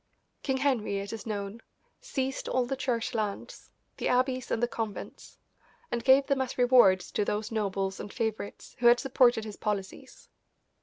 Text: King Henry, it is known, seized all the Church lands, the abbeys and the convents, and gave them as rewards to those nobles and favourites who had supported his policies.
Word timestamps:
King 0.41 0.57
Henry, 0.57 0.97
it 0.97 1.13
is 1.13 1.27
known, 1.27 1.61
seized 1.99 2.47
all 2.49 2.65
the 2.65 2.75
Church 2.75 3.13
lands, 3.13 3.69
the 3.97 4.07
abbeys 4.07 4.49
and 4.49 4.63
the 4.63 4.67
convents, 4.67 5.37
and 5.91 6.03
gave 6.03 6.25
them 6.25 6.41
as 6.41 6.57
rewards 6.57 7.11
to 7.11 7.23
those 7.23 7.51
nobles 7.51 7.99
and 7.99 8.11
favourites 8.11 8.75
who 8.79 8.87
had 8.87 8.99
supported 8.99 9.45
his 9.45 9.57
policies. 9.57 10.27